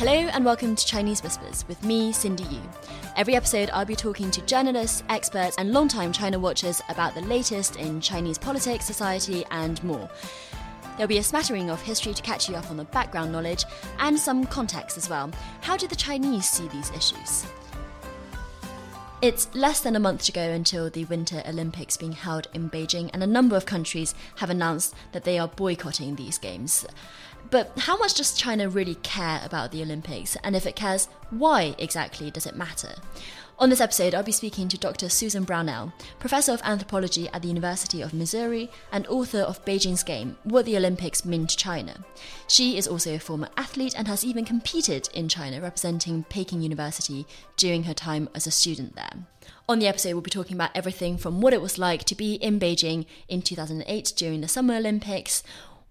[0.00, 2.62] Hello and welcome to Chinese Whispers with me, Cindy Yu.
[3.18, 7.76] Every episode, I'll be talking to journalists, experts, and long-time China watchers about the latest
[7.76, 10.08] in Chinese politics, society, and more.
[10.96, 13.66] There'll be a smattering of history to catch you up on the background knowledge
[13.98, 15.30] and some context as well.
[15.60, 17.44] How do the Chinese see these issues?
[19.20, 23.10] It's less than a month to go until the Winter Olympics being held in Beijing,
[23.12, 26.86] and a number of countries have announced that they are boycotting these games.
[27.50, 30.36] But how much does China really care about the Olympics?
[30.44, 32.94] And if it cares, why exactly does it matter?
[33.60, 35.10] On this episode, I'll be speaking to Dr.
[35.10, 40.38] Susan Brownell, Professor of Anthropology at the University of Missouri and author of Beijing's Game
[40.44, 42.02] What the Olympics Mean to China.
[42.48, 47.26] She is also a former athlete and has even competed in China, representing Peking University
[47.58, 49.26] during her time as a student there.
[49.68, 52.34] On the episode, we'll be talking about everything from what it was like to be
[52.36, 55.42] in Beijing in 2008 during the Summer Olympics,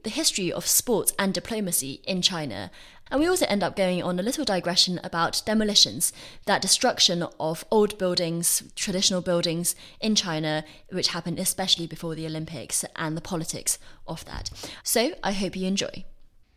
[0.03, 2.71] the history of sports and diplomacy in China.
[3.11, 6.13] And we also end up going on a little digression about demolitions,
[6.45, 12.85] that destruction of old buildings, traditional buildings in China, which happened especially before the Olympics,
[12.95, 14.51] and the politics of that.
[14.83, 16.05] So I hope you enjoy.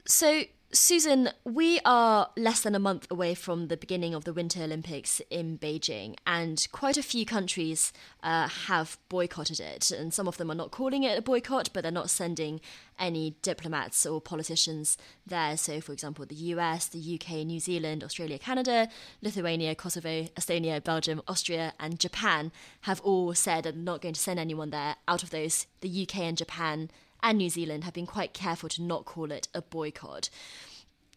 [0.04, 0.42] So,
[0.74, 5.20] Susan, we are less than a month away from the beginning of the Winter Olympics
[5.28, 7.92] in Beijing, and quite a few countries
[8.22, 9.90] uh, have boycotted it.
[9.90, 12.58] And some of them are not calling it a boycott, but they're not sending
[12.98, 15.58] any diplomats or politicians there.
[15.58, 18.88] So, for example, the US, the UK, New Zealand, Australia, Canada,
[19.20, 22.50] Lithuania, Kosovo, Estonia, Belgium, Austria, and Japan
[22.82, 24.96] have all said they're not going to send anyone there.
[25.06, 26.90] Out of those, the UK and Japan
[27.22, 30.30] and New Zealand have been quite careful to not call it a boycott.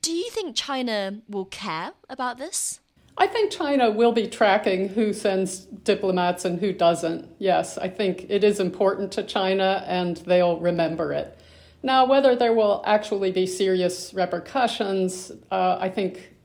[0.02, 2.80] Do you think China will care about this?
[3.18, 7.30] I think China will be tracking who sends diplomats and who doesn't.
[7.40, 11.40] Yes, I think it is important to China and they'll remember it.
[11.82, 16.36] Now, whether there will actually be serious repercussions, uh, I think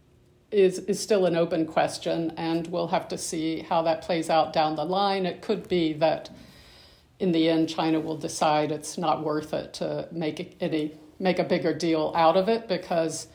[0.50, 4.52] is, is still an open question, and we'll have to see how that plays out
[4.52, 5.26] down the line.
[5.26, 6.30] It could be that
[7.20, 11.44] in the end, China will decide it's not worth it to make any make a
[11.44, 13.28] bigger deal out of it because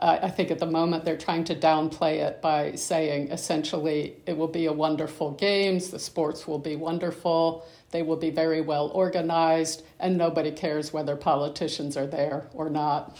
[0.00, 4.48] I think at the moment they're trying to downplay it by saying essentially it will
[4.48, 9.82] be a wonderful games, the sports will be wonderful, they will be very well organized,
[10.00, 13.16] and nobody cares whether politicians are there or not.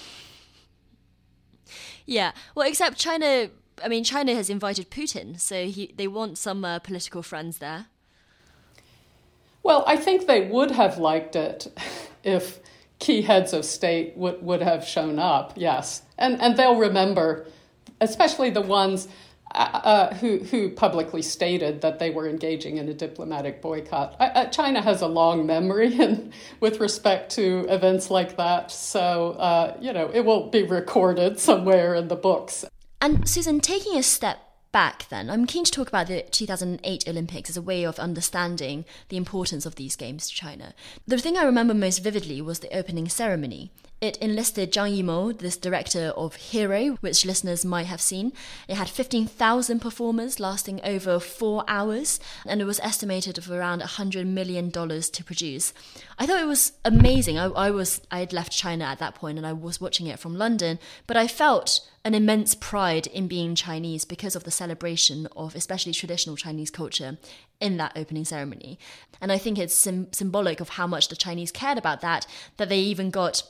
[2.06, 3.50] Yeah, well, except China.
[3.82, 7.86] I mean, China has invited Putin, so he, they want some uh, political friends there.
[9.62, 11.68] Well, I think they would have liked it
[12.24, 12.60] if
[12.98, 16.02] key heads of state would, would have shown up, yes.
[16.18, 17.46] And, and they'll remember,
[18.00, 19.08] especially the ones
[19.54, 24.16] uh, uh who, who publicly stated that they were engaging in a diplomatic boycott.
[24.18, 29.76] Uh, China has a long memory in, with respect to events like that, so uh,
[29.78, 32.64] you know it will be recorded somewhere in the books.
[33.02, 34.38] And Susan, taking a step
[34.72, 38.84] back then, I'm keen to talk about the 2008 Olympics as a way of understanding
[39.10, 40.74] the importance of these games to China.
[41.06, 43.70] The thing I remember most vividly was the opening ceremony.
[44.02, 48.32] It enlisted Zhang Yimou, this director of Hero, which listeners might have seen.
[48.66, 54.26] It had 15,000 performers lasting over four hours, and it was estimated of around $100
[54.26, 55.72] million to produce.
[56.18, 57.38] I thought it was amazing.
[57.38, 60.18] I, I was I had left China at that point, and I was watching it
[60.18, 65.28] from London, but I felt an immense pride in being Chinese because of the celebration
[65.36, 67.18] of especially traditional Chinese culture
[67.60, 68.80] in that opening ceremony.
[69.20, 72.26] And I think it's sim- symbolic of how much the Chinese cared about that,
[72.56, 73.44] that they even got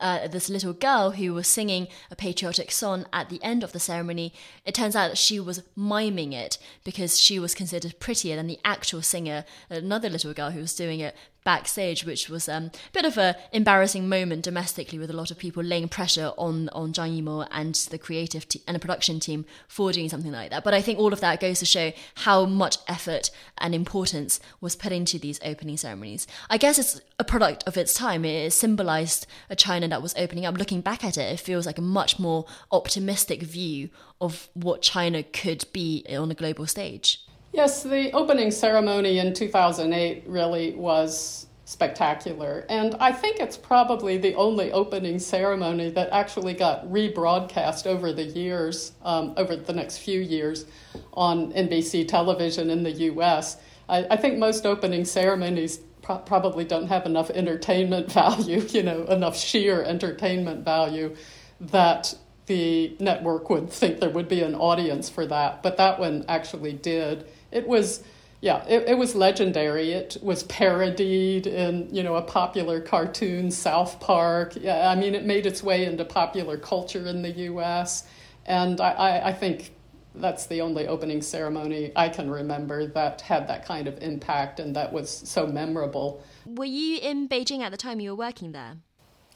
[0.00, 3.80] uh, this little girl who was singing a patriotic song at the end of the
[3.80, 4.32] ceremony,
[4.64, 8.58] it turns out that she was miming it because she was considered prettier than the
[8.64, 13.04] actual singer, another little girl who was doing it backstage, which was um, a bit
[13.04, 17.20] of an embarrassing moment domestically, with a lot of people laying pressure on on Zhang
[17.20, 20.64] Yimou and the creative te- and the production team for doing something like that.
[20.64, 24.76] But I think all of that goes to show how much effort and importance was
[24.76, 26.26] put into these opening ceremonies.
[26.50, 28.24] I guess it's a product of its time.
[28.24, 30.58] It symbolized a China that was opening up.
[30.58, 33.90] Looking back at it, it feels like a much more optimistic view
[34.20, 37.24] of what China could be on a global stage.
[37.52, 42.64] Yes, the opening ceremony in 2008 really was spectacular.
[42.70, 48.24] And I think it's probably the only opening ceremony that actually got rebroadcast over the
[48.24, 50.64] years, um, over the next few years,
[51.12, 53.58] on NBC television in the US.
[53.86, 59.04] I, I think most opening ceremonies pro- probably don't have enough entertainment value, you know,
[59.04, 61.14] enough sheer entertainment value
[61.60, 62.14] that
[62.46, 65.62] the network would think there would be an audience for that.
[65.62, 67.26] But that one actually did.
[67.52, 68.02] It was
[68.42, 69.92] yeah, it, it was legendary.
[69.92, 74.54] It was parodied in, you know, a popular cartoon, South Park.
[74.60, 78.04] Yeah, I mean, it made its way into popular culture in the U.S.
[78.44, 79.70] And I, I, I think
[80.16, 84.74] that's the only opening ceremony I can remember that had that kind of impact and
[84.74, 86.22] that was so memorable.
[86.44, 88.76] Were you in Beijing at the time you were working there?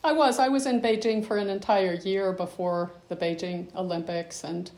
[0.03, 0.41] I was.
[0.41, 4.71] I was in Beijing for an entire year before the Beijing Olympics, and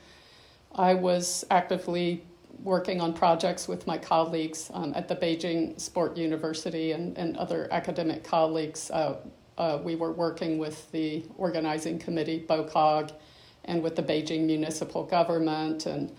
[0.75, 2.25] I was actively
[2.63, 7.69] working on projects with my colleagues um, at the Beijing Sport University and, and other
[7.71, 8.91] academic colleagues.
[8.91, 9.17] Uh,
[9.57, 13.13] uh, we were working with the organizing committee, BOCOG,
[13.65, 15.87] and with the Beijing municipal government.
[15.87, 16.15] And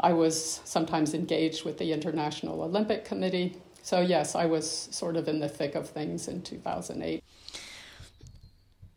[0.00, 3.56] I was sometimes engaged with the International Olympic Committee.
[3.82, 7.22] So, yes, I was sort of in the thick of things in 2008.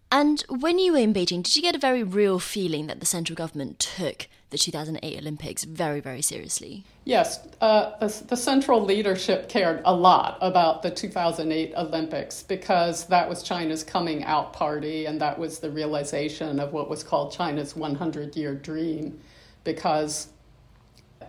[0.09, 3.05] And when you were in Beijing, did you get a very real feeling that the
[3.05, 6.85] central government took the 2008 Olympics very, very seriously?
[7.03, 13.27] Yes, uh, the, the, central leadership cared a lot about the 2008 Olympics because that
[13.27, 17.75] was China's coming out party and that was the realization of what was called China's
[17.75, 19.19] 100 year dream
[19.65, 20.29] because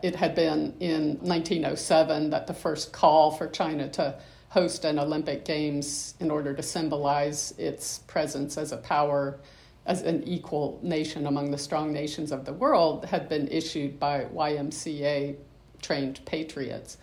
[0.03, 4.15] it had been in 1907 that the first call for China to
[4.51, 9.41] host an Olympic Games in order to symbolize its presence as a power
[9.89, 14.27] as an equal nation among the strong nations of the world had been issued by
[14.27, 15.35] YMCA
[15.81, 16.99] trained patriots.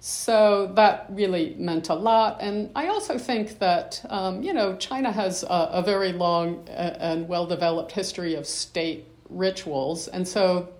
[0.00, 2.38] So that really meant a lot.
[2.40, 7.28] And I also think that, um, you know, China has a, a very long and
[7.28, 10.08] well developed history of state rituals.
[10.08, 10.70] And so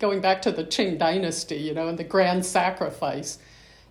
[0.00, 3.38] going back to the Qing dynasty, you know, and the grand sacrifice,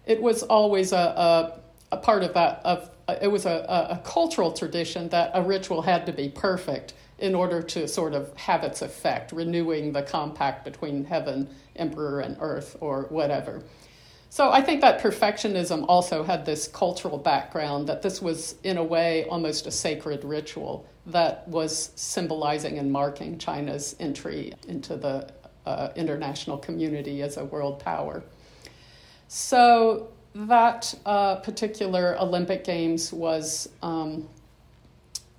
[0.05, 1.59] it was always a, a,
[1.93, 2.89] a part of that, of
[3.21, 7.61] it was a, a, cultural tradition that a ritual had to be perfect in order
[7.61, 13.03] to sort of have its effect, renewing the compact between heaven, emperor, and earth, or
[13.09, 13.63] whatever.
[14.29, 18.83] So I think that perfectionism also had this cultural background that this was, in a
[18.83, 25.29] way, almost a sacred ritual that was symbolizing and marking China's entry into the
[25.65, 28.23] uh, international community as a world power.
[29.27, 34.27] So that uh, particular Olympic Games was um,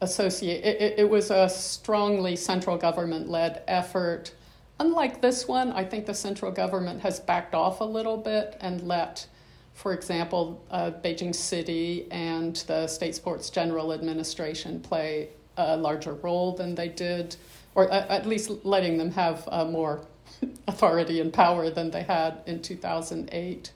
[0.01, 4.35] associated, it, it, was a strongly central government led effort.
[4.81, 8.83] Unlike this one, I think the central government has backed off a little bit and
[8.83, 9.27] let,
[9.75, 16.55] for example, uh, Beijing City and the State Sports General Administration play a larger role
[16.55, 17.37] than they did,
[17.75, 20.05] or at least letting them have uh, more
[20.67, 23.73] authority and power than they had in 2008.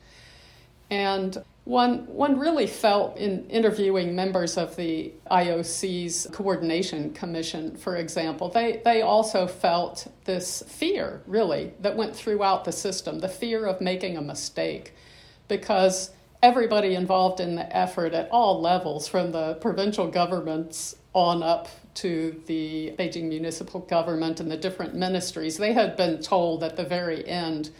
[0.91, 8.49] And one, one really felt in interviewing members of the IOC's Coordination Commission, for example,
[8.49, 13.81] they, they also felt this fear, really, that went throughout the system the fear of
[13.81, 14.95] making a mistake.
[15.49, 21.67] Because everybody involved in the effort at all levels, from the provincial governments on up
[21.95, 26.85] to the Beijing municipal government and the different ministries, they had been told at the
[26.85, 27.71] very end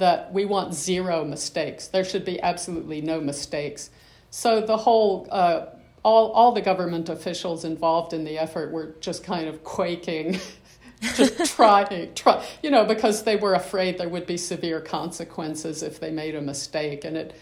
[0.00, 1.86] that we want zero mistakes.
[1.86, 3.90] There should be absolutely no mistakes.
[4.30, 5.66] So the whole, uh,
[6.02, 10.40] all, all the government officials involved in the effort were just kind of quaking,
[11.00, 16.00] just trying, try, you know, because they were afraid there would be severe consequences if
[16.00, 17.04] they made a mistake.
[17.04, 17.36] And it,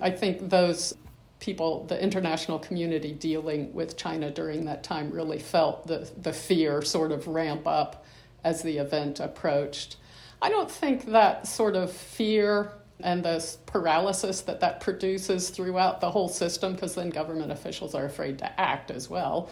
[0.00, 0.94] I think those
[1.40, 6.80] people, the international community dealing with China during that time, really felt the, the fear
[6.80, 8.04] sort of ramp up
[8.44, 9.96] as the event approached.
[10.44, 12.70] I don't think that sort of fear
[13.00, 18.04] and this paralysis that that produces throughout the whole system, because then government officials are
[18.04, 19.48] afraid to act as well.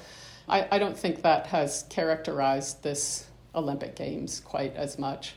[0.51, 5.35] I, I don't think that has characterized this Olympic Games quite as much.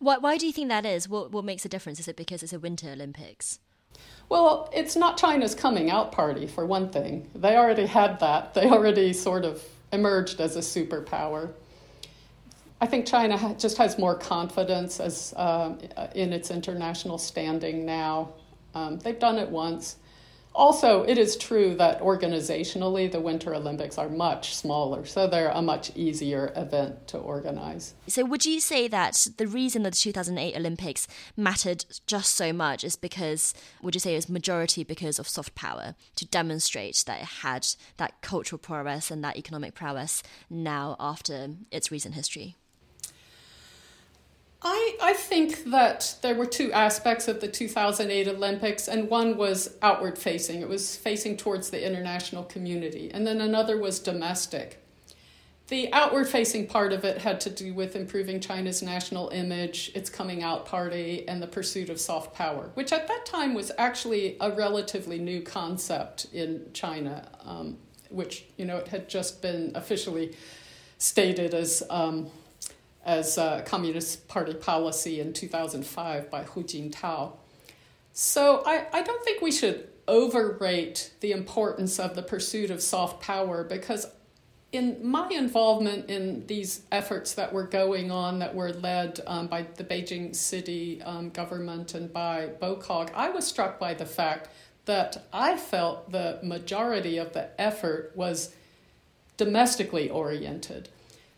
[0.00, 1.08] Why, why do you think that is?
[1.08, 2.00] What, what makes a difference?
[2.00, 3.60] Is it because it's a Winter Olympics?
[4.28, 7.30] Well, it's not China's coming out party, for one thing.
[7.36, 8.54] They already had that.
[8.54, 9.62] They already sort of
[9.92, 11.52] emerged as a superpower.
[12.80, 15.78] I think China just has more confidence as um,
[16.14, 18.34] in its international standing now.
[18.74, 19.96] Um, they've done it once.
[20.58, 25.62] Also, it is true that organizationally the Winter Olympics are much smaller, so they're a
[25.62, 27.94] much easier event to organize.
[28.08, 31.06] So, would you say that the reason that the 2008 Olympics
[31.36, 35.54] mattered just so much is because, would you say it was majority because of soft
[35.54, 37.68] power to demonstrate that it had
[37.98, 42.56] that cultural prowess and that economic prowess now after its recent history?
[44.60, 49.76] I, I think that there were two aspects of the 2008 Olympics, and one was
[49.82, 50.60] outward facing.
[50.60, 54.82] It was facing towards the international community, and then another was domestic.
[55.68, 60.10] The outward facing part of it had to do with improving China's national image, its
[60.10, 64.38] coming out party, and the pursuit of soft power, which at that time was actually
[64.40, 67.76] a relatively new concept in China, um,
[68.08, 70.34] which, you know, it had just been officially
[70.96, 71.84] stated as.
[71.90, 72.28] Um,
[73.04, 77.32] as a Communist Party policy in 2005 by Hu Jintao.
[78.12, 83.22] So I, I don't think we should overrate the importance of the pursuit of soft
[83.22, 84.06] power because
[84.72, 89.62] in my involvement in these efforts that were going on that were led um, by
[89.76, 94.48] the Beijing city um, government and by BOCOG, I was struck by the fact
[94.84, 98.54] that I felt the majority of the effort was
[99.36, 100.88] domestically oriented.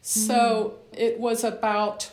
[0.02, 0.98] So mm.
[0.98, 2.10] it was about.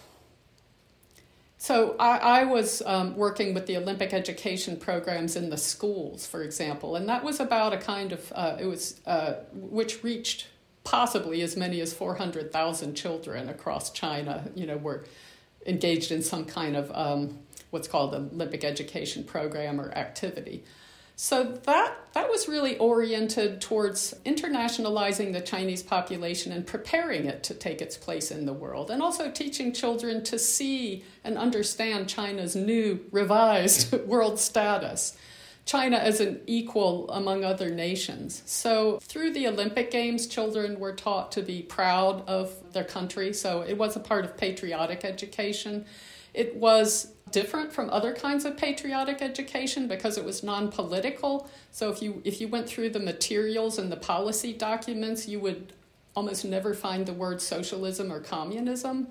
[1.59, 6.43] So I, I was um, working with the Olympic education programs in the schools, for
[6.43, 10.47] example, and that was about a kind of uh, it was uh, which reached
[10.83, 14.49] possibly as many as four hundred thousand children across China.
[14.55, 15.05] You know, were
[15.65, 17.39] engaged in some kind of um,
[17.71, 20.63] what's called the Olympic education program or activity.
[21.19, 27.55] So that that was really oriented towards internationalizing the Chinese population and preparing it to
[27.55, 32.55] take its place in the world, and also teaching children to see and understand China's
[32.55, 35.17] new revised world status.
[35.65, 38.41] China as an equal among other nations.
[38.45, 43.33] So, through the Olympic Games, children were taught to be proud of their country.
[43.33, 45.85] So, it was a part of patriotic education.
[46.37, 51.49] It was different from other kinds of patriotic education because it was non-political.
[51.71, 55.73] So if you if you went through the materials and the policy documents, you would
[56.15, 59.07] almost never find the word socialism or communism.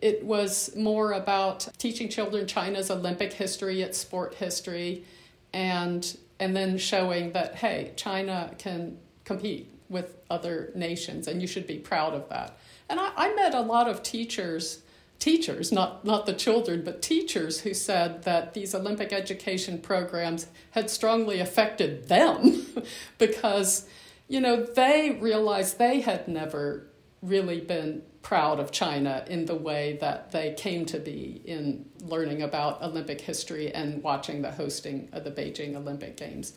[0.00, 5.04] It was more about teaching children China's Olympic history, its sport history,
[5.52, 11.66] and and then showing that hey, China can compete with other nations and you should
[11.66, 12.56] be proud of that.
[12.88, 14.82] And I, I met a lot of teachers
[15.20, 20.90] teachers, not, not the children, but teachers who said that these Olympic education programs had
[20.90, 22.66] strongly affected them
[23.18, 23.86] because,
[24.28, 26.86] you know, they realized they had never
[27.22, 32.42] really been proud of China in the way that they came to be in learning
[32.42, 36.54] about Olympic history and watching the hosting of the Beijing Olympic Games.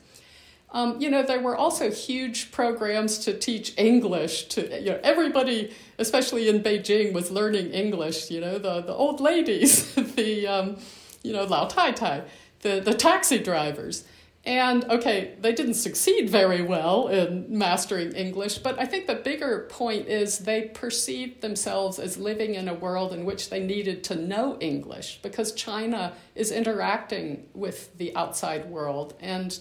[0.73, 5.71] Um, you know, there were also huge programs to teach English to, you know, everybody,
[5.99, 10.77] especially in Beijing, was learning English, you know, the, the old ladies, the, um,
[11.21, 12.23] you know, Lao Tai Tai,
[12.61, 14.03] the, the taxi drivers.
[14.45, 19.67] And okay, they didn't succeed very well in mastering English, but I think the bigger
[19.69, 24.15] point is they perceived themselves as living in a world in which they needed to
[24.15, 29.13] know English because China is interacting with the outside world.
[29.21, 29.57] And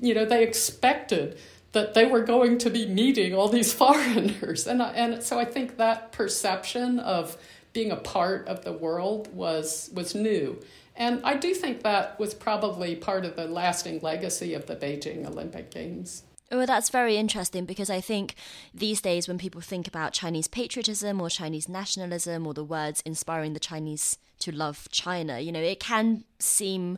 [0.00, 1.38] you know, they expected
[1.72, 4.66] that they were going to be meeting all these foreigners.
[4.66, 7.36] And, and so I think that perception of
[7.72, 10.60] being a part of the world was, was new.
[10.96, 15.26] And I do think that was probably part of the lasting legacy of the Beijing
[15.26, 16.24] Olympic Games.
[16.50, 18.34] Well, that's very interesting because I think
[18.74, 23.52] these days when people think about Chinese patriotism or Chinese nationalism or the words inspiring
[23.52, 26.96] the Chinese to love China, you know, it can seem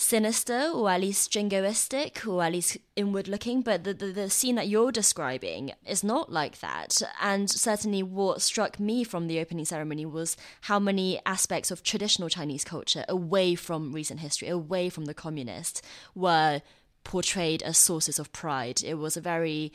[0.00, 4.54] sinister or at least jingoistic or at least inward looking but the, the, the, scene
[4.54, 9.64] that you're describing is not like that and certainly what struck me from the opening
[9.64, 15.04] ceremony was how many aspects of traditional chinese culture away from recent history away from
[15.04, 15.82] the communists
[16.14, 16.62] were
[17.04, 19.70] portrayed as sources of pride it was a very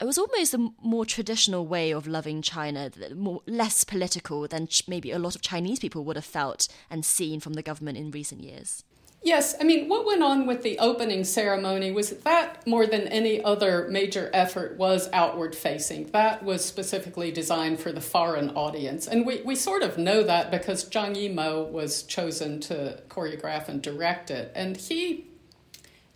[0.00, 5.10] it was almost a more traditional way of loving China, more less political than maybe
[5.10, 8.42] a lot of Chinese people would have felt and seen from the government in recent
[8.42, 8.84] years.
[9.22, 13.42] Yes, I mean, what went on with the opening ceremony was that more than any
[13.42, 16.06] other major effort was outward facing.
[16.12, 19.08] That was specifically designed for the foreign audience.
[19.08, 23.82] And we, we sort of know that because Zhang Yimou was chosen to choreograph and
[23.82, 24.52] direct it.
[24.54, 25.26] And he,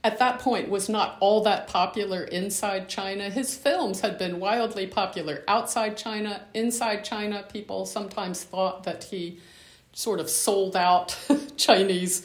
[0.05, 3.29] at that point, was not all that popular inside China.
[3.29, 6.43] His films had been wildly popular outside China.
[6.55, 9.41] Inside China, people sometimes thought that he
[9.93, 11.19] sort of sold out
[11.57, 12.25] Chinese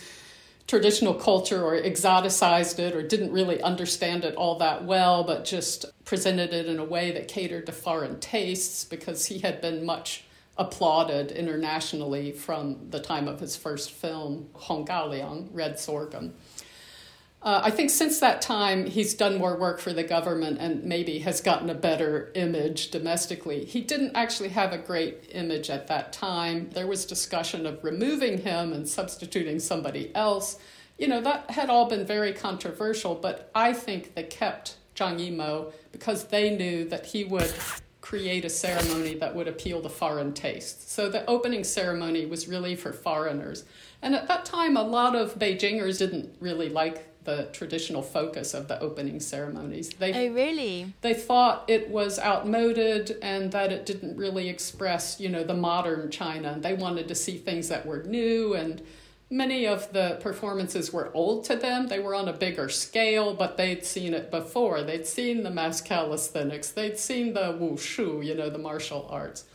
[0.67, 5.85] traditional culture or exoticized it or didn't really understand it all that well, but just
[6.05, 10.23] presented it in a way that catered to foreign tastes because he had been much
[10.57, 16.33] applauded internationally from the time of his first film, Hong Gao Liang, Red Sorghum.
[17.45, 21.19] Uh, I think since that time, he's done more work for the government and maybe
[21.19, 23.65] has gotten a better image domestically.
[23.65, 26.71] He didn't actually have a great image at that time.
[26.73, 30.57] There was discussion of removing him and substituting somebody else.
[30.97, 35.71] You know, that had all been very controversial, but I think they kept Zhang Yimou
[35.91, 37.53] because they knew that he would
[38.01, 40.91] create a ceremony that would appeal to foreign tastes.
[40.91, 43.65] So the opening ceremony was really for foreigners.
[44.01, 48.67] And at that time, a lot of Beijingers didn't really like the traditional focus of
[48.67, 49.89] the opening ceremonies.
[49.89, 50.93] They, oh, really?
[51.01, 56.09] They thought it was outmoded and that it didn't really express, you know, the modern
[56.11, 56.53] China.
[56.53, 58.81] And They wanted to see things that were new and
[59.29, 61.87] many of the performances were old to them.
[61.87, 64.81] They were on a bigger scale, but they'd seen it before.
[64.83, 66.71] They'd seen the mass calisthenics.
[66.71, 69.45] They'd seen the wushu, you know, the martial arts.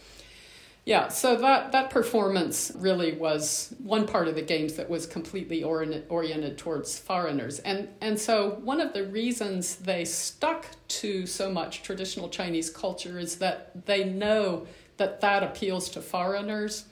[0.91, 5.63] Yeah, so that, that performance really was one part of the games that was completely
[5.63, 7.61] oriented, oriented towards foreigners.
[7.61, 13.21] And, and so, one of the reasons they stuck to so much traditional Chinese culture
[13.21, 14.67] is that they know
[14.97, 16.87] that that appeals to foreigners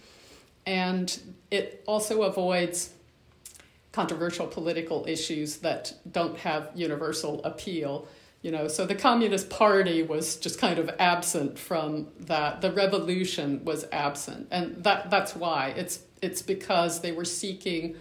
[0.65, 1.19] and
[1.51, 2.91] it also avoids
[3.91, 8.07] controversial political issues that don't have universal appeal
[8.43, 13.65] you know so the communist party was just kind of absent from that the revolution
[13.65, 17.97] was absent and that that's why it's it's because they were seeking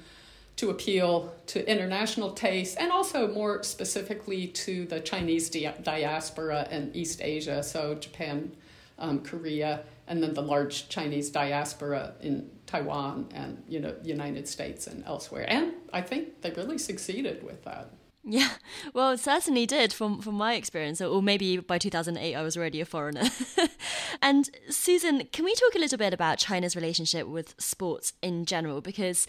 [0.58, 6.92] to appeal to international tastes and also more specifically to the Chinese di- diaspora in
[6.96, 8.52] East Asia, so Japan,
[8.98, 14.88] um, Korea, and then the large Chinese diaspora in Taiwan and you know United States
[14.88, 15.46] and elsewhere.
[15.48, 17.92] And I think they really succeeded with that.
[18.30, 18.50] Yeah,
[18.94, 21.00] well, it certainly did from from my experience.
[21.02, 23.30] Or maybe by 2008, I was already a foreigner.
[24.22, 28.82] and Susan, can we talk a little bit about China's relationship with sports in general?
[28.82, 29.28] Because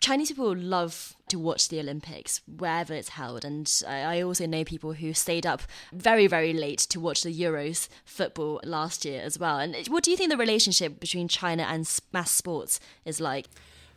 [0.00, 4.94] Chinese people love to watch the Olympics wherever it's held, and I also know people
[4.94, 5.62] who stayed up
[5.92, 9.58] very, very late to watch the Euros football last year as well.
[9.58, 13.48] And what do you think the relationship between China and mass sports is like?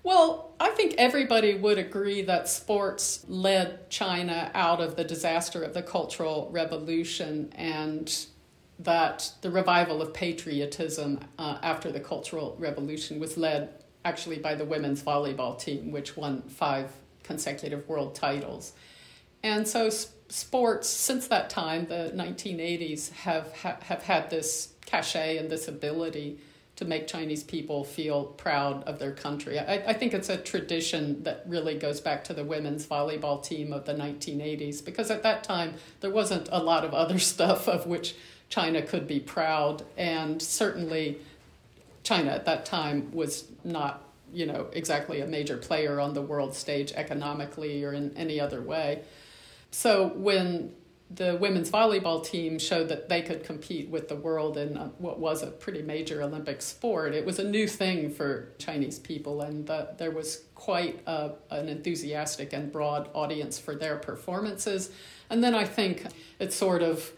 [0.03, 5.73] Well, I think everybody would agree that sports led China out of the disaster of
[5.73, 8.25] the Cultural Revolution and
[8.79, 14.65] that the revival of patriotism uh, after the Cultural Revolution was led actually by the
[14.65, 16.91] women's volleyball team, which won five
[17.23, 18.73] consecutive world titles.
[19.43, 19.89] And so,
[20.29, 26.39] sports since that time, the 1980s, have, have had this cachet and this ability
[26.77, 29.59] to make Chinese people feel proud of their country.
[29.59, 33.73] I, I, think it's a tradition that really goes back to the women's volleyball team
[33.73, 37.87] of the 1980s because at that time there wasn't a lot of other stuff of
[37.87, 38.15] which
[38.49, 41.17] China could be proud, and certainly
[42.03, 46.53] China at that time was not, you know, exactly a major player on the world
[46.53, 49.01] stage economically or in any other way.
[49.71, 50.73] So when
[51.09, 55.19] the women's volleyball team showed that they could compete with the world in uh, what
[55.19, 57.13] was a pretty major Olympic sport.
[57.13, 61.69] It was a new thing for Chinese people, and the, there was quite a, an
[61.69, 64.91] enthusiastic and broad audience for their performances.
[65.29, 66.05] And then I think
[66.39, 67.11] it sort of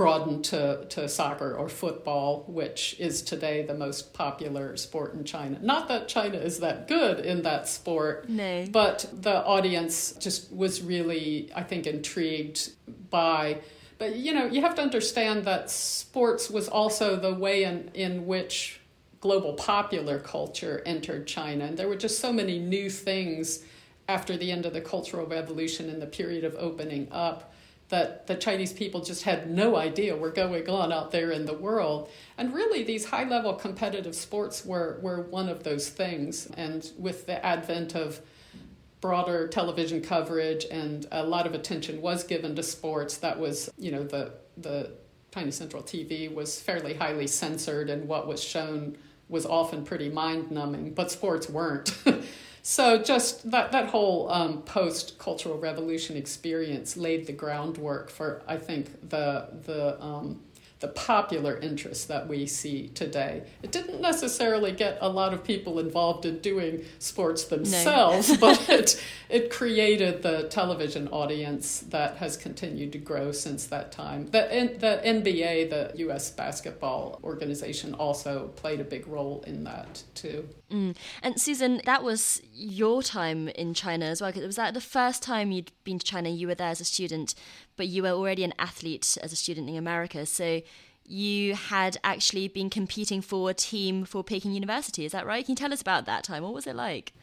[0.00, 5.58] broadened to, to soccer or football, which is today the most popular sport in China.
[5.60, 8.64] Not that China is that good in that sport, no.
[8.72, 12.70] but the audience just was really, I think, intrigued
[13.10, 13.58] by.
[13.98, 18.24] But you know, you have to understand that sports was also the way in, in
[18.24, 18.80] which
[19.20, 21.66] global popular culture entered China.
[21.66, 23.64] And there were just so many new things
[24.08, 27.49] after the end of the Cultural Revolution and the period of opening up
[27.90, 31.52] that the Chinese people just had no idea were going on out there in the
[31.54, 32.08] world.
[32.38, 36.46] And really, these high level competitive sports were, were one of those things.
[36.56, 38.20] And with the advent of
[39.00, 43.90] broader television coverage and a lot of attention was given to sports, that was, you
[43.90, 44.92] know, the, the
[45.34, 48.96] China Central TV was fairly highly censored, and what was shown
[49.28, 51.96] was often pretty mind numbing, but sports weren't.
[52.62, 58.56] So just that that whole um, post cultural revolution experience laid the groundwork for I
[58.58, 60.40] think the the um,
[60.80, 63.42] the popular interest that we see today.
[63.62, 68.36] It didn't necessarily get a lot of people involved in doing sports themselves, no.
[68.40, 74.26] but it, it created the television audience that has continued to grow since that time.
[74.30, 76.30] The, the NBA, the U.S.
[76.30, 80.48] basketball organization, also played a big role in that too.
[80.70, 80.96] Mm.
[81.22, 84.32] And Susan, that was your time in China as well.
[84.32, 86.30] Was that the first time you'd been to China?
[86.30, 87.34] You were there as a student
[87.80, 90.26] but you were already an athlete as a student in America.
[90.26, 90.60] So
[91.06, 95.06] you had actually been competing for a team for Peking University.
[95.06, 95.42] Is that right?
[95.42, 96.42] Can you tell us about that time?
[96.42, 97.14] What was it like?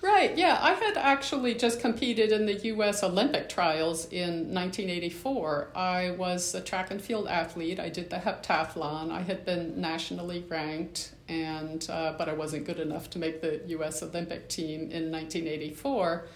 [0.00, 0.58] Right, yeah.
[0.62, 3.02] I had actually just competed in the U.S.
[3.02, 5.72] Olympic trials in 1984.
[5.74, 7.78] I was a track and field athlete.
[7.78, 9.10] I did the heptathlon.
[9.10, 13.60] I had been nationally ranked, and uh, but I wasn't good enough to make the
[13.66, 14.02] U.S.
[14.02, 16.26] Olympic team in 1984.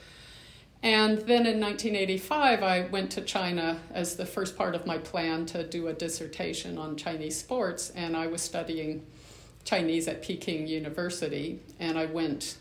[0.82, 5.44] And then in 1985, I went to China as the first part of my plan
[5.46, 9.04] to do a dissertation on Chinese sports, and I was studying
[9.64, 11.60] Chinese at Peking University.
[11.78, 12.56] And I went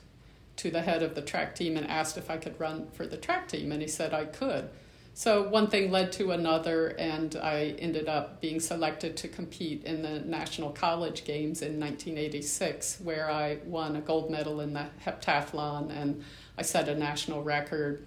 [0.58, 3.15] to the head of the track team and asked if I could run for the
[3.15, 4.69] track team, and he said I could.
[5.13, 10.01] So one thing led to another, and I ended up being selected to compete in
[10.01, 15.91] the National College Games in 1986, where I won a gold medal in the heptathlon
[15.91, 16.23] and
[16.59, 18.05] I set a national record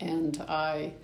[0.00, 0.94] and I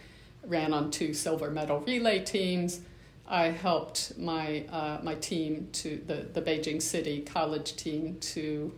[0.42, 2.80] ran on two silver medal relay teams.
[3.28, 8.72] I helped my uh, my team to the, the Beijing City college team to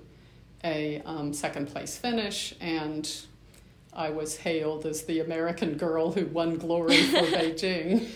[0.64, 3.08] a um, second place finish, and
[3.92, 8.08] I was hailed as the American girl who won glory for Beijing.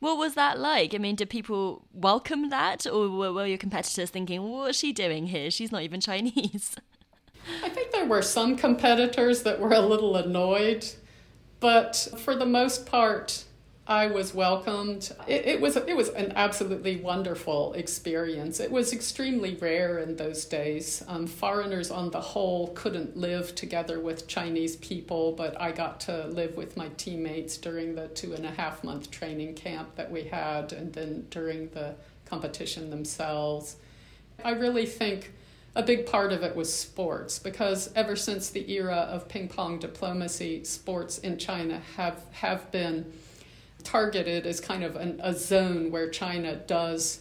[0.00, 0.94] What was that like?
[0.94, 5.26] I mean, did people welcome that, or were your competitors thinking, "What is she doing
[5.26, 5.50] here?
[5.50, 6.76] She's not even Chinese"?
[7.62, 10.86] I think there were some competitors that were a little annoyed,
[11.60, 13.44] but for the most part,
[13.86, 15.10] I was welcomed.
[15.26, 18.60] It, it, was it was an absolutely wonderful experience.
[18.60, 21.02] It was extremely rare in those days.
[21.08, 26.26] Um, foreigners, on the whole, couldn't live together with Chinese people, but I got to
[26.28, 30.24] live with my teammates during the two and a half month training camp that we
[30.24, 33.76] had, and then during the competition themselves.
[34.44, 35.32] I really think
[35.74, 39.78] a big part of it was sports because ever since the era of ping pong
[39.78, 43.10] diplomacy, sports in China have, have been
[43.82, 47.20] targeted as kind of an, a zone where China does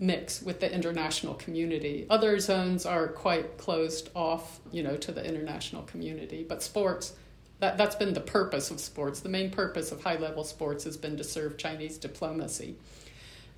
[0.00, 2.06] mix with the international community.
[2.10, 7.14] Other zones are quite closed off, you know, to the international community, but sports
[7.60, 9.20] that, that's been the purpose of sports.
[9.20, 12.76] The main purpose of high level sports has been to serve Chinese diplomacy.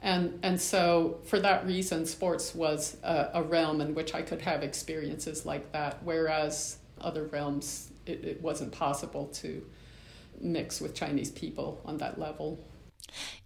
[0.03, 4.41] And, and so, for that reason, sports was a, a, realm in which I could
[4.43, 9.63] have experiences like that, whereas other realms, it, it wasn't possible to
[10.41, 12.59] mix with Chinese people on that level.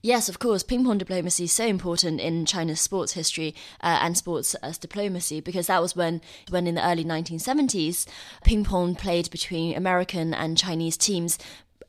[0.03, 0.63] Yes, of course.
[0.63, 5.41] Ping pong diplomacy is so important in China's sports history uh, and sports as diplomacy
[5.41, 8.07] because that was when, when in the early 1970s,
[8.45, 11.39] ping pong played between American and Chinese teams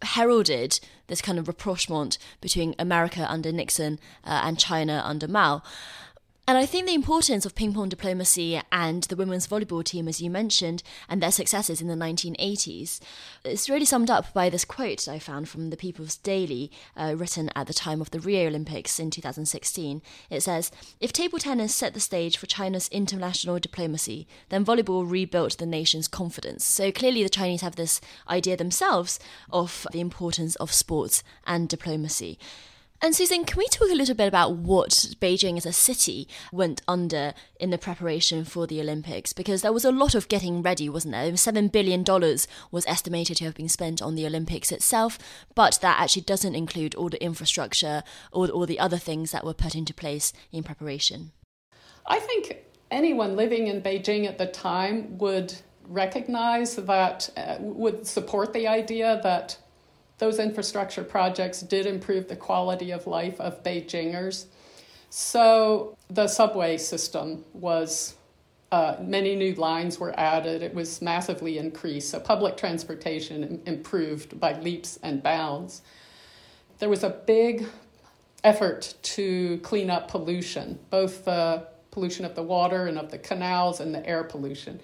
[0.05, 5.61] heralded this kind of rapprochement between America under Nixon uh, and China under Mao.
[6.47, 10.21] And I think the importance of ping pong diplomacy and the women's volleyball team, as
[10.21, 12.99] you mentioned, and their successes in the 1980s,
[13.43, 17.49] is really summed up by this quote I found from the People's Daily, uh, written
[17.55, 20.03] at the time of the Rio Olympics in 2016.
[20.29, 25.57] It says If table tennis set the stage for China's international diplomacy, then volleyball rebuilt
[25.57, 26.63] the nation's confidence.
[26.63, 29.19] So clearly, the Chinese have this idea themselves
[29.51, 32.37] of the importance of sports and diplomacy.
[33.01, 36.81] And Susan, can we talk a little bit about what Beijing as a city went
[36.87, 39.33] under in the preparation for the Olympics?
[39.33, 41.31] Because there was a lot of getting ready, wasn't there?
[41.31, 42.03] $7 billion
[42.71, 45.19] was estimated to have been spent on the Olympics itself,
[45.53, 49.53] but that actually doesn't include all the infrastructure or all the other things that were
[49.53, 51.31] put into place in preparation.
[52.07, 55.53] I think anyone living in Beijing at the time would
[55.87, 59.57] recognize that, uh, would support the idea that
[60.17, 64.45] those infrastructure projects did improve the quality of life of Beijingers.
[65.09, 68.15] So the subway system was,
[68.71, 70.61] uh, many new lines were added.
[70.61, 72.09] It was massively increased.
[72.09, 75.81] So public transportation improved by leaps and bounds.
[76.79, 77.65] There was a big
[78.43, 83.79] effort to clean up pollution, both the pollution of the water and of the canals
[83.79, 84.79] and the air pollution.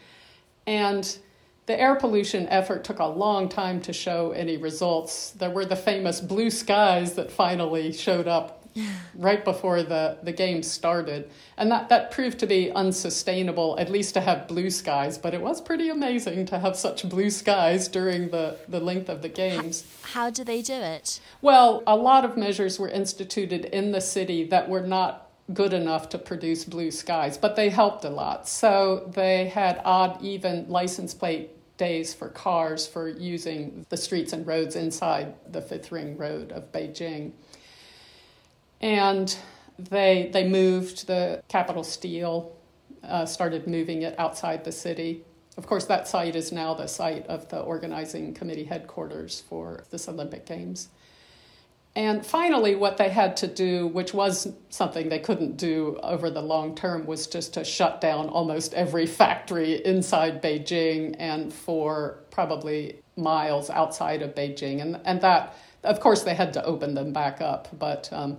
[0.65, 1.17] And
[1.65, 5.31] the air pollution effort took a long time to show any results.
[5.31, 8.61] There were the famous blue skies that finally showed up
[9.15, 11.29] right before the, the game started.
[11.57, 15.17] And that, that proved to be unsustainable, at least to have blue skies.
[15.17, 19.21] But it was pretty amazing to have such blue skies during the, the length of
[19.21, 19.85] the games.
[20.01, 21.19] How, how do they do it?
[21.41, 26.09] Well, a lot of measures were instituted in the city that were not good enough
[26.09, 28.47] to produce blue skies, but they helped a lot.
[28.47, 34.45] So they had odd, even license plate days for cars for using the streets and
[34.45, 37.31] roads inside the fifth ring road of Beijing.
[38.79, 39.35] And
[39.77, 42.55] they, they moved the Capital Steel,
[43.03, 45.23] uh, started moving it outside the city.
[45.57, 50.07] Of course, that site is now the site of the organizing committee headquarters for this
[50.07, 50.89] Olympic Games.
[51.95, 56.41] And finally, what they had to do, which was something they couldn't do over the
[56.41, 63.01] long term, was just to shut down almost every factory inside Beijing and for probably
[63.17, 64.81] miles outside of Beijing.
[64.81, 67.67] And, and that, of course, they had to open them back up.
[67.77, 68.37] But um,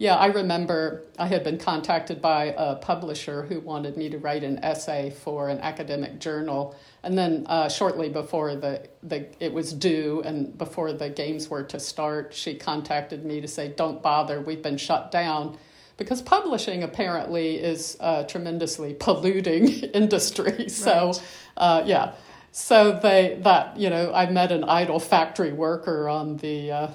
[0.00, 4.42] yeah, I remember I had been contacted by a publisher who wanted me to write
[4.42, 6.74] an essay for an academic journal.
[7.02, 11.64] And then uh, shortly before the, the it was due and before the games were
[11.64, 15.58] to start, she contacted me to say, "Don't bother, we've been shut down."
[15.98, 20.70] Because publishing apparently is a tremendously polluting industry.
[20.70, 21.22] So, right.
[21.58, 22.14] uh, yeah,
[22.52, 26.88] so they that you know I met an idle factory worker on the uh,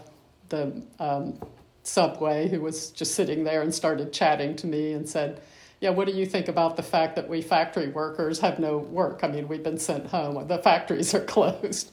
[0.49, 1.39] the um,
[1.87, 5.41] subway who was just sitting there and started chatting to me and said,
[5.79, 9.19] Yeah, what do you think about the fact that we factory workers have no work?
[9.23, 11.91] I mean, we've been sent home, the factories are closed.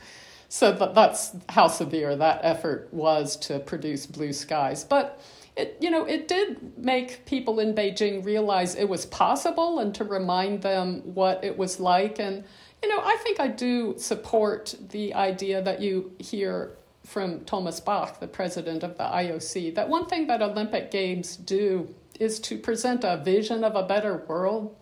[0.48, 4.84] So that's how severe that effort was to produce blue skies.
[4.84, 5.18] But
[5.56, 10.04] it, you know, it did make people in Beijing realize it was possible and to
[10.04, 12.18] remind them what it was like.
[12.18, 12.44] And,
[12.82, 16.76] you know, I think I do support the idea that you hear
[17.12, 21.94] from Thomas Bach, the president of the IOC, that one thing that Olympic Games do
[22.18, 24.74] is to present a vision of a better world.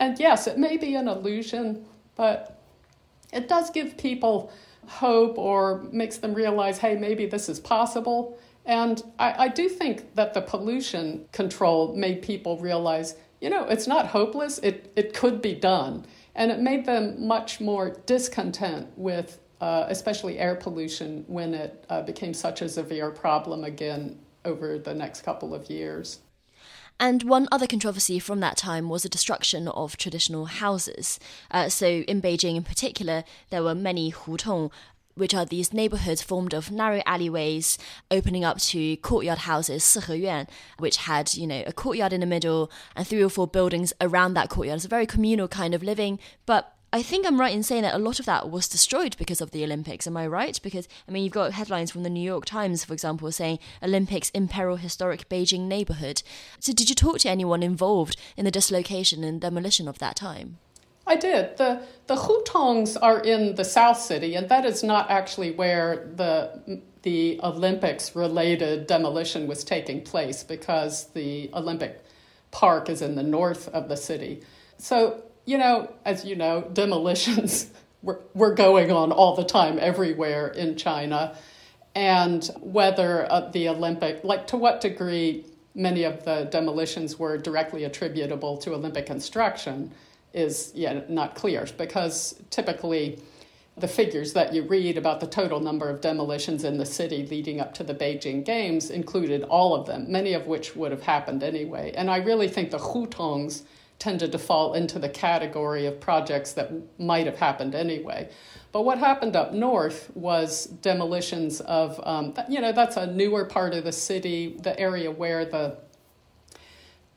[0.00, 1.84] And yes, it may be an illusion,
[2.16, 2.62] but
[3.30, 4.50] it does give people
[4.86, 8.38] hope or makes them realize, hey, maybe this is possible.
[8.64, 13.86] And I, I do think that the pollution control made people realize, you know, it's
[13.86, 16.06] not hopeless, it, it could be done.
[16.34, 22.02] And it made them much more discontent with uh, especially air pollution, when it uh,
[22.02, 26.20] became such a severe problem again over the next couple of years.
[27.00, 31.18] And one other controversy from that time was the destruction of traditional houses.
[31.50, 34.70] Uh, so, in Beijing in particular, there were many hutong,
[35.16, 37.78] which are these neighborhoods formed of narrow alleyways
[38.10, 42.70] opening up to courtyard houses, Siheyuan, which had, you know, a courtyard in the middle
[42.94, 44.76] and three or four buildings around that courtyard.
[44.76, 47.96] It's a very communal kind of living, but I think I'm right in saying that
[47.96, 50.06] a lot of that was destroyed because of the Olympics.
[50.06, 50.60] Am I right?
[50.62, 54.30] Because, I mean, you've got headlines from the New York Times, for example, saying Olympics
[54.30, 56.22] imperil historic Beijing neighborhood.
[56.60, 60.58] So, did you talk to anyone involved in the dislocation and demolition of that time?
[61.04, 61.56] I did.
[61.56, 66.80] The the hutongs are in the South City, and that is not actually where the
[67.02, 72.04] the Olympics related demolition was taking place because the Olympic
[72.52, 74.42] Park is in the north of the city.
[74.78, 77.70] So you know, as you know, demolitions
[78.02, 81.36] were, were going on all the time everywhere in China.
[81.94, 87.84] And whether uh, the Olympic, like to what degree many of the demolitions were directly
[87.84, 89.92] attributable to Olympic construction
[90.32, 93.20] is yet not clear because typically
[93.76, 97.60] the figures that you read about the total number of demolitions in the city leading
[97.60, 101.42] up to the Beijing Games included all of them, many of which would have happened
[101.42, 101.92] anyway.
[101.96, 103.62] And I really think the Hutongs
[104.04, 108.28] tended to fall into the category of projects that might have happened anyway.
[108.70, 113.72] But what happened up north was demolitions of, um, you know, that's a newer part
[113.72, 115.78] of the city, the area where the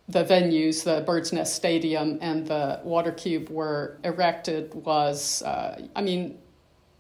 [0.10, 6.02] the venues, the Bird's Nest Stadium and the Water Cube were erected was, uh, I
[6.02, 6.38] mean,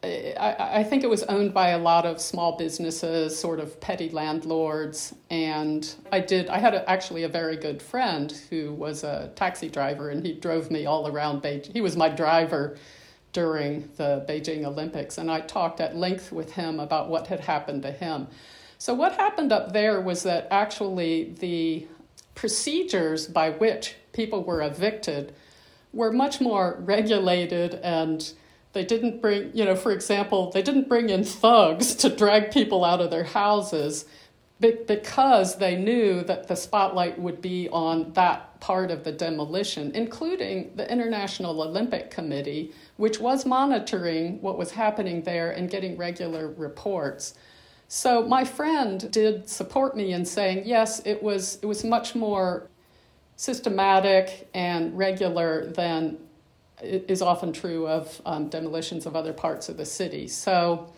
[0.03, 4.09] I, I, think it was owned by a lot of small businesses, sort of petty
[4.09, 5.15] landlords.
[5.31, 9.69] And I did, I had a, actually a very good friend who was a taxi
[9.69, 11.73] driver and he drove me all around Beijing.
[11.73, 12.77] He was my driver
[13.33, 15.17] during the Beijing Olympics.
[15.17, 18.27] And I talked at length with him about what had happened to him.
[18.77, 21.87] So, what happened up there was that actually the
[22.35, 25.33] procedures by which people were evicted
[25.91, 28.33] were much more regulated and
[28.77, 32.85] they didn't bring, you know, for example, they didn't bring in thugs to drag people
[32.85, 34.05] out of their houses
[34.59, 40.71] because they knew that the spotlight would be on that part of the demolition, including
[40.75, 47.33] the International Olympic Committee, which was monitoring what was happening there and getting regular reports.
[47.87, 52.69] So my friend did support me in saying, yes, it was, it was much more
[53.37, 56.17] systematic and regular than
[56.81, 60.27] is often true of um, demolitions of other parts of the city.
[60.27, 60.93] So,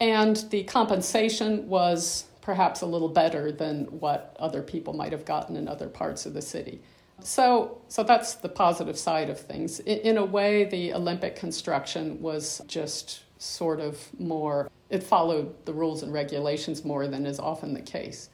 [0.00, 5.56] and the compensation was perhaps a little better than what other people might have gotten
[5.56, 6.80] in other parts of the city.
[7.20, 9.80] So, so that's the positive side of things.
[9.80, 15.72] In, in a way, the Olympic construction was just sort of more, it followed the
[15.72, 18.28] rules and regulations more than is often the case.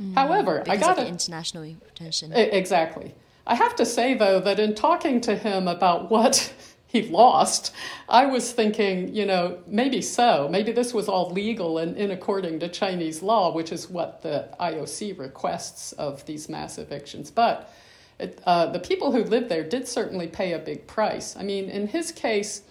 [0.00, 2.32] Mm, However, I got the international tension.
[2.32, 3.14] Exactly.
[3.46, 6.52] I have to say though that in talking to him about what
[6.86, 7.74] he lost,
[8.08, 10.48] I was thinking, you know, maybe so.
[10.50, 14.48] Maybe this was all legal and in according to Chinese law, which is what the
[14.60, 17.30] IOC requests of these mass evictions.
[17.30, 17.72] But
[18.18, 21.34] it, uh, the people who lived there did certainly pay a big price.
[21.36, 22.62] I mean, in his case,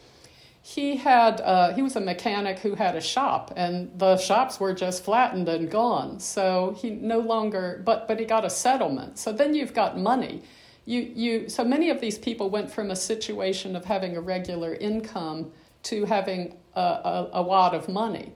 [0.61, 4.73] he had uh, he was a mechanic who had a shop and the shops were
[4.73, 9.31] just flattened and gone so he no longer but but he got a settlement so
[9.31, 10.43] then you've got money
[10.91, 14.75] you you so many of these people went from a situation of having a regular
[14.75, 15.51] income
[15.83, 18.35] to having a, a, a lot of money.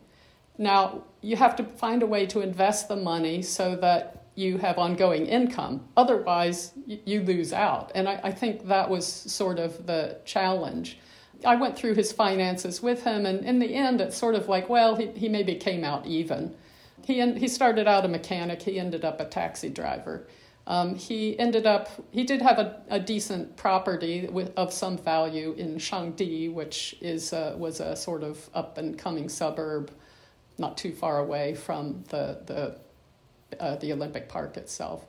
[0.57, 4.77] Now you have to find a way to invest the money so that you have
[4.77, 5.85] ongoing income.
[5.95, 7.91] Otherwise you, lose out.
[7.95, 10.99] And I, I think that was sort of the challenge.
[11.45, 14.67] I went through his finances with him, and in the end, it's sort of like,
[14.69, 16.53] well, he, he maybe came out even.
[17.03, 20.27] He, he started out a mechanic, he ended up a taxi driver.
[20.67, 25.53] Um, he ended up, he did have a, a decent property with, of some value
[25.57, 29.91] in Shangdi, which is, was a sort of up and coming suburb
[30.57, 32.77] not too far away from the, the,
[33.59, 35.05] uh, the Olympic Park itself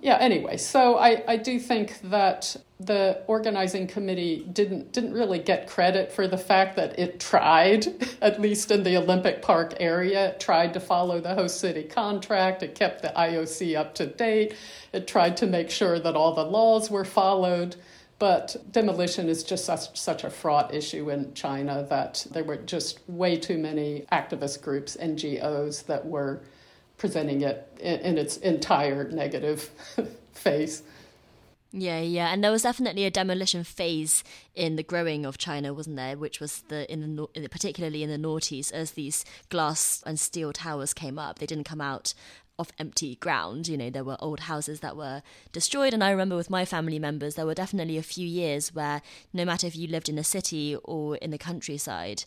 [0.00, 5.68] yeah anyway so I, I do think that the organizing committee didn't didn't really get
[5.68, 7.86] credit for the fact that it tried
[8.22, 12.62] at least in the olympic park area it tried to follow the host city contract
[12.62, 14.54] it kept the ioc up to date
[14.92, 17.76] it tried to make sure that all the laws were followed
[18.20, 23.00] but demolition is just such, such a fraught issue in China that there were just
[23.08, 26.42] way too many activist groups, NGOs, that were
[27.00, 29.70] presenting it in, in its entire negative
[30.32, 30.82] face.
[31.72, 34.22] Yeah, yeah, and there was definitely a demolition phase
[34.56, 36.16] in the growing of China, wasn't there?
[36.16, 40.92] Which was the in the particularly in the noughties, as these glass and steel towers
[40.92, 42.12] came up, they didn't come out
[42.58, 43.68] of empty ground.
[43.68, 46.98] You know, there were old houses that were destroyed, and I remember with my family
[46.98, 49.00] members, there were definitely a few years where
[49.32, 52.24] no matter if you lived in a city or in the countryside,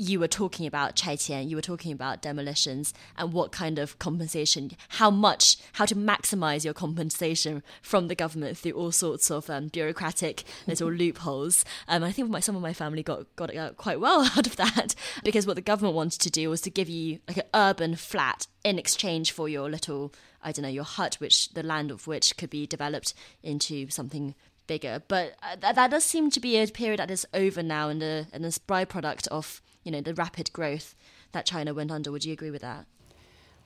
[0.00, 4.70] you were talking about Chaiqian, you were talking about demolitions and what kind of compensation,
[4.88, 9.68] how much, how to maximize your compensation from the government through all sorts of um,
[9.68, 11.64] bureaucratic little loopholes.
[11.86, 14.56] Um, I think my, some of my family got got out quite well out of
[14.56, 17.94] that because what the government wanted to do was to give you like an urban
[17.94, 22.06] flat in exchange for your little, I don't know, your hut, which the land of
[22.06, 24.34] which could be developed into something
[24.66, 25.02] bigger.
[25.08, 28.02] But uh, that, that does seem to be a period that is over now and
[28.02, 30.94] a, and a byproduct of you know the rapid growth
[31.32, 32.10] that China went under.
[32.10, 32.86] Would you agree with that?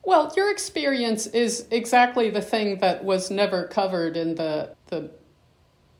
[0.04, 5.10] Well, your experience is exactly the thing that was never covered in the the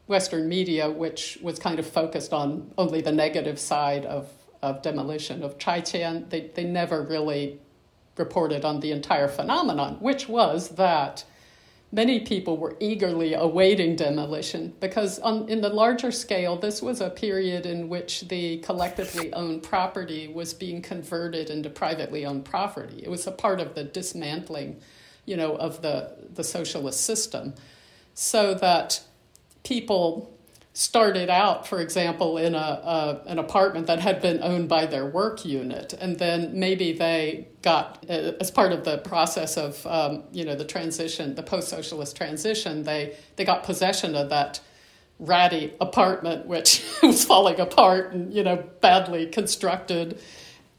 [0.07, 4.29] Western media, which was kind of focused on only the negative side of,
[4.61, 6.29] of demolition of Chaiqian.
[6.29, 7.61] They they never really
[8.16, 11.24] reported on the entire phenomenon, which was that
[11.94, 17.09] many people were eagerly awaiting demolition because, on, in the larger scale, this was a
[17.09, 23.00] period in which the collectively owned property was being converted into privately owned property.
[23.04, 24.80] It was a part of the dismantling,
[25.24, 27.54] you know, of the, the socialist system,
[28.12, 29.00] so that
[29.62, 30.34] people
[30.74, 35.06] started out, for example, in a, a, an apartment that had been owned by their
[35.06, 40.24] work unit, and then maybe they got, uh, as part of the process of um,
[40.32, 44.60] you know the transition, the post-socialist transition, they they got possession of that
[45.20, 50.20] ratty apartment which was falling apart and you know badly constructed.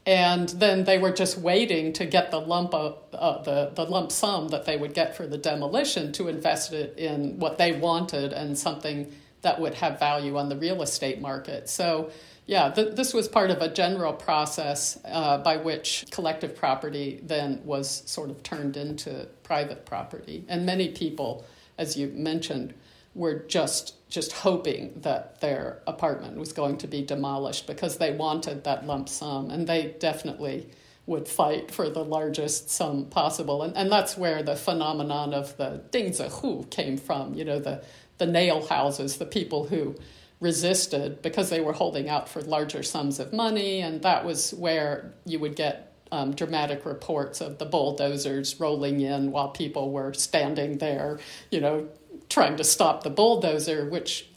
[0.04, 4.12] And then they were just waiting to get the lump of uh, the the lump
[4.12, 8.34] sum that they would get for the demolition to invest it in what they wanted
[8.34, 9.10] and something
[9.46, 11.68] that would have value on the real estate market.
[11.68, 12.10] So,
[12.46, 17.60] yeah, th- this was part of a general process uh, by which collective property then
[17.64, 20.44] was sort of turned into private property.
[20.48, 21.44] And many people,
[21.78, 22.74] as you mentioned,
[23.14, 28.64] were just just hoping that their apartment was going to be demolished because they wanted
[28.64, 30.68] that lump sum, and they definitely
[31.06, 33.62] would fight for the largest sum possible.
[33.62, 37.84] And, and that's where the phenomenon of the Dingzi came from, you know, the,
[38.18, 39.94] the nail houses, the people who
[40.40, 45.14] resisted because they were holding out for larger sums of money, and that was where
[45.24, 50.78] you would get um, dramatic reports of the bulldozers rolling in while people were standing
[50.78, 51.18] there,
[51.50, 51.88] you know,
[52.28, 54.28] trying to stop the bulldozer, which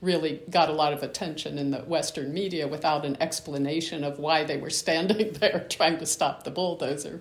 [0.00, 4.44] really got a lot of attention in the Western media without an explanation of why
[4.44, 7.20] they were standing there trying to stop the bulldozer.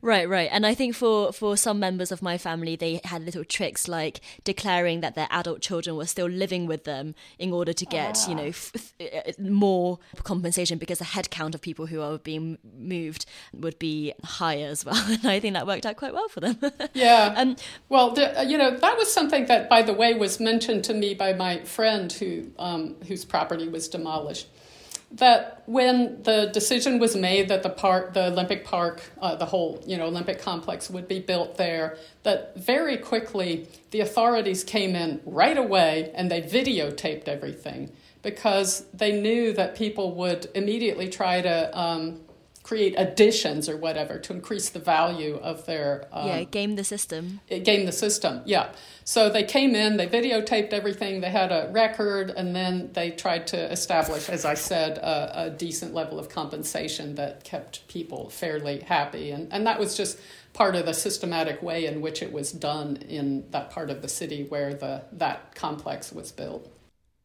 [0.00, 0.48] Right, right.
[0.52, 4.20] And I think for, for some members of my family, they had little tricks like
[4.44, 8.28] declaring that their adult children were still living with them in order to get, ah.
[8.28, 12.58] you know, f- f- more compensation because the head count of people who are being
[12.78, 14.92] moved would be higher as well.
[15.22, 16.58] And I think that worked out quite well for them.
[16.94, 17.34] yeah.
[17.36, 17.56] Um,
[17.88, 21.14] well, the, you know, that was something that, by the way, was mentioned to me
[21.14, 24.48] by my friend who um, whose property was demolished
[25.14, 29.82] that when the decision was made that the park, the Olympic Park, uh, the whole
[29.86, 35.20] you know Olympic complex would be built there, that very quickly the authorities came in
[35.26, 37.92] right away and they videotaped everything
[38.22, 42.20] because they knew that people would immediately try to um,
[42.62, 47.40] create additions or whatever to increase the value of their um, yeah game the system.
[47.48, 48.72] game the system yeah.
[49.04, 53.48] So they came in they videotaped everything they had a record and then they tried
[53.48, 58.80] to establish as i said a, a decent level of compensation that kept people fairly
[58.80, 59.30] happy.
[59.30, 60.18] And, and that was just
[60.52, 64.08] part of the systematic way in which it was done in that part of the
[64.08, 66.70] city where the that complex was built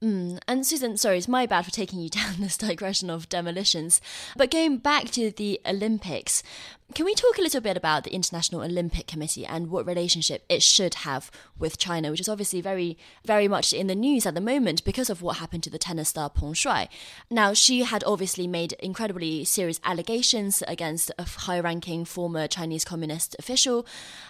[0.04, 0.40] Mm.
[0.48, 4.00] And Susan, sorry, it's my bad for taking you down this digression of demolitions.
[4.36, 6.44] But going back to the Olympics,
[6.94, 10.64] can we talk a little bit about the International Olympic Committee and what relationship it
[10.64, 14.42] should have with China, which is obviously very, very much in the news at the
[14.42, 16.88] moment because of what happened to the tennis star Peng Shuai.
[17.30, 23.36] Now, she had obviously made incredibly serious allegations against a high ranking former Chinese communist
[23.38, 23.86] official,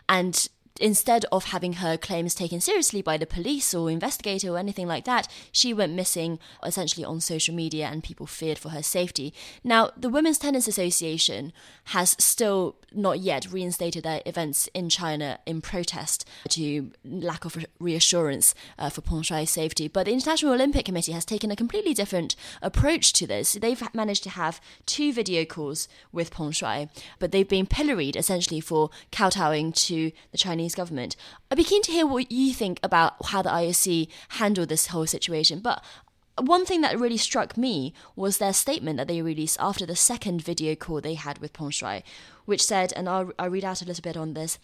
[0.09, 0.47] and
[0.80, 5.05] instead of having her claims taken seriously by the police or investigator or anything like
[5.05, 9.34] that, she went missing essentially on social media and people feared for her safety.
[9.63, 11.53] Now, the Women's Tennis Association
[11.86, 18.55] has still not yet reinstated their events in China in protest to lack of reassurance
[18.80, 19.88] uh, for Peng Shuai's safety.
[19.88, 23.53] But the International Olympic Committee has taken a completely different approach to this.
[23.53, 28.59] They've managed to have two video calls with Peng Shuai, but they've been pilloried essentially
[28.59, 31.15] for kowtowing to the Chinese government.
[31.51, 35.07] I'd be keen to hear what you think about how the IOC handled this whole
[35.07, 35.59] situation.
[35.59, 35.84] But
[36.39, 40.41] one thing that really struck me was their statement that they released after the second
[40.41, 42.03] video call they had with Peng Shuai,
[42.45, 44.59] which said, and I'll, I'll read out a little bit on this.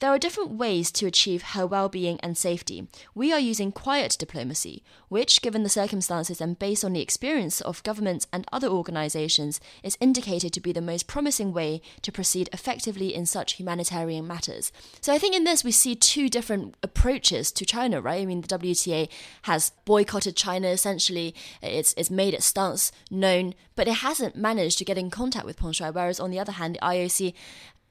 [0.00, 2.88] There are different ways to achieve her well being and safety.
[3.14, 7.82] We are using quiet diplomacy, which, given the circumstances and based on the experience of
[7.84, 13.14] governments and other organizations, is indicated to be the most promising way to proceed effectively
[13.14, 14.72] in such humanitarian matters.
[15.00, 18.20] So I think in this we see two different approaches to China, right?
[18.20, 19.08] I mean, the WTA
[19.42, 24.84] has boycotted China essentially, it's, it's made its stance known, but it hasn't managed to
[24.84, 27.34] get in contact with Peng Shuai, whereas on the other hand, the IOC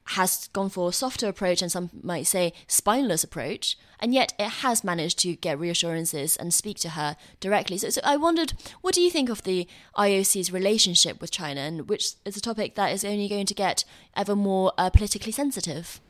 [0.08, 4.48] has gone for a softer approach and some might say spineless approach, and yet it
[4.48, 7.78] has managed to get reassurances and speak to her directly.
[7.78, 8.52] So, so, I wondered,
[8.82, 12.74] what do you think of the IOC's relationship with China, and which is a topic
[12.74, 13.84] that is only going to get
[14.14, 16.00] ever more uh, politically sensitive?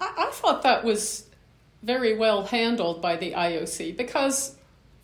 [0.00, 1.26] I, I thought that was
[1.82, 4.56] very well handled by the IOC because,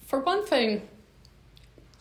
[0.05, 0.89] for one thing,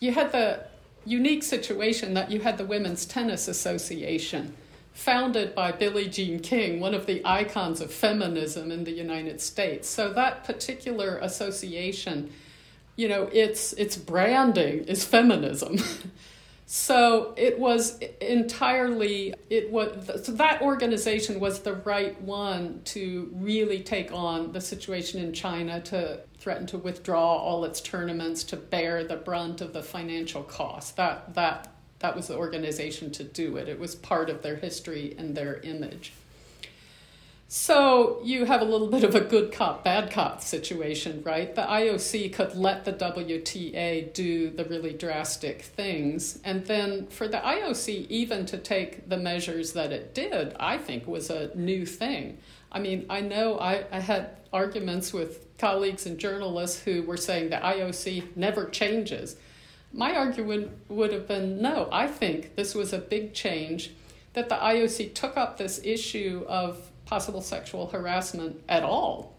[0.00, 0.64] you had the
[1.04, 4.54] unique situation that you had the Women's Tennis Association
[4.96, 9.86] founded by Billie Jean King, one of the icons of feminism in the United States.
[9.86, 12.32] So that particular association,
[12.96, 15.76] you know, its its branding is feminism.
[16.66, 23.80] so it was entirely it was so that organization was the right one to really
[23.80, 29.04] take on the situation in China to threaten to withdraw all its tournaments to bear
[29.04, 30.96] the brunt of the financial cost.
[30.96, 33.68] That that that was the organization to do it.
[33.68, 36.12] It was part of their history and their image.
[37.48, 41.54] So you have a little bit of a good cop, bad cop situation, right?
[41.54, 46.40] The IOC could let the WTA do the really drastic things.
[46.42, 51.06] And then for the IOC even to take the measures that it did, I think
[51.06, 52.38] was a new thing.
[52.72, 57.50] I mean, I know I, I had arguments with colleagues and journalists who were saying
[57.50, 59.36] the IOC never changes.
[59.92, 63.92] My argument would have been no, I think this was a big change
[64.34, 69.34] that the IOC took up this issue of possible sexual harassment at all.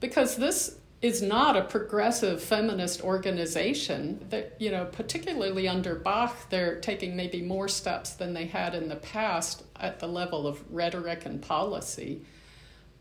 [0.00, 6.80] Because this is not a progressive feminist organization that you know particularly under Bach they're
[6.80, 11.26] taking maybe more steps than they had in the past at the level of rhetoric
[11.26, 12.22] and policy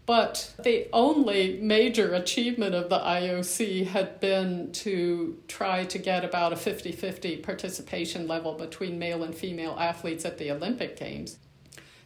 [0.06, 6.53] But the only major achievement of the IOC had been to try to get about
[6.53, 11.38] a 50 50 participation level between male and female athletes at the Olympic Games.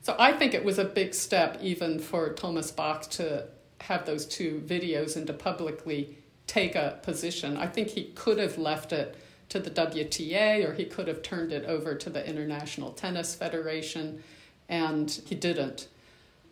[0.01, 3.47] So I think it was a big step even for Thomas Bach to
[3.81, 7.57] have those two videos and to publicly take a position.
[7.57, 9.17] I think he could have left it
[9.49, 14.23] to the WTA or he could have turned it over to the International Tennis Federation,
[14.67, 15.87] and he didn't.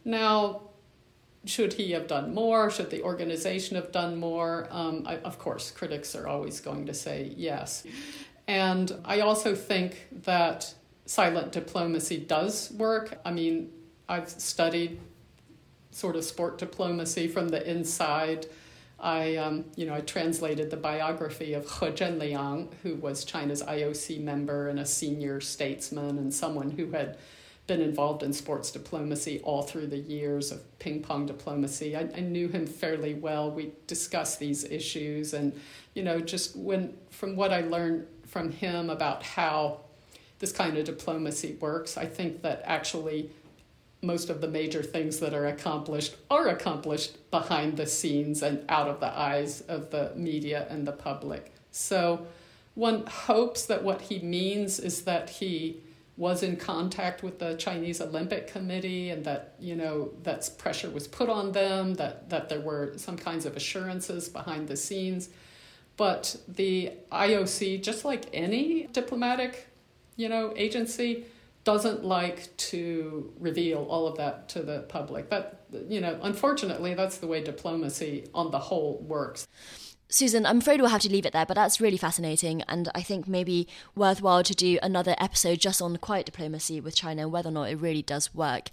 [0.03, 0.61] Now,
[1.47, 2.69] should he have done more?
[2.69, 4.67] Should the organization have done more?
[4.69, 7.83] Um, I, of course, critics are always going to say yes.
[8.47, 10.73] And I also think that
[11.05, 13.19] silent diplomacy does work.
[13.25, 13.71] I mean,
[14.07, 14.99] I've studied
[15.91, 18.45] sort of sport diplomacy from the inside.
[18.99, 24.21] I, um, you know, I translated the biography of He Zhenliang, who was China's IOC
[24.21, 27.17] member and a senior statesman and someone who had
[27.67, 31.95] been involved in sports diplomacy all through the years of ping pong diplomacy.
[31.95, 33.51] I, I knew him fairly well.
[33.51, 35.53] We discussed these issues, and
[35.93, 39.81] you know, just when from what I learned from him about how
[40.39, 43.31] this kind of diplomacy works, I think that actually
[44.01, 48.87] most of the major things that are accomplished are accomplished behind the scenes and out
[48.87, 51.51] of the eyes of the media and the public.
[51.71, 52.27] So
[52.75, 55.81] one hopes that what he means is that he
[56.17, 61.07] was in contact with the Chinese Olympic Committee and that you know that pressure was
[61.07, 65.29] put on them that that there were some kinds of assurances behind the scenes.
[65.95, 69.67] But the IOC just like any diplomatic
[70.15, 71.25] you know agency
[71.63, 75.29] doesn't like to reveal all of that to the public.
[75.29, 79.47] But you know unfortunately that's the way diplomacy on the whole works
[80.09, 83.01] Susan, I'm afraid we'll have to leave it there, but that's really fascinating, and I
[83.01, 87.49] think maybe worthwhile to do another episode just on quiet diplomacy with China and whether
[87.49, 88.69] or not it really does work.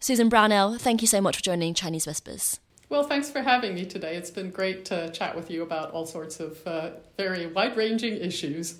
[0.00, 2.58] Susan Brownell, thank you so much for joining Chinese Whispers.
[2.88, 4.16] Well, thanks for having me today.
[4.16, 8.16] It's been great to chat with you about all sorts of uh, very wide ranging
[8.16, 8.78] issues.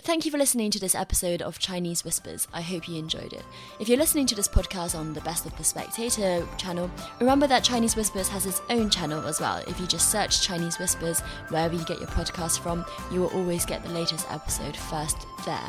[0.00, 2.48] Thank you for listening to this episode of Chinese Whispers.
[2.52, 3.44] I hope you enjoyed it.
[3.78, 6.90] If you're listening to this podcast on the Best of the Spectator channel,
[7.20, 9.58] remember that Chinese Whispers has its own channel as well.
[9.66, 11.20] If you just search Chinese Whispers
[11.50, 15.68] wherever you get your podcast from, you will always get the latest episode first there.